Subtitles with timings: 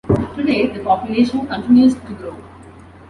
[0.35, 2.35] Today, the population continues to grow.